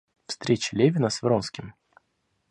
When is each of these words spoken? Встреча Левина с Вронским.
Встреча 0.25 0.75
Левина 0.75 1.09
с 1.11 1.21
Вронским. 1.21 1.75